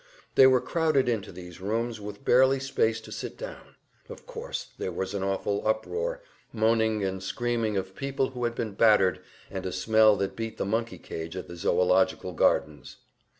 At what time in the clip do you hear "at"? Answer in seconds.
11.37-11.47